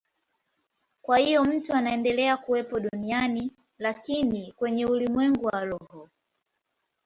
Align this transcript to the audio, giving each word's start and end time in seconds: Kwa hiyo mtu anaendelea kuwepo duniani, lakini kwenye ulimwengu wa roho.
Kwa 1.01 1.17
hiyo 1.17 1.43
mtu 1.45 1.73
anaendelea 1.73 2.37
kuwepo 2.37 2.79
duniani, 2.79 3.53
lakini 3.77 4.51
kwenye 4.51 4.85
ulimwengu 4.85 5.45
wa 5.45 5.65
roho. 5.65 6.09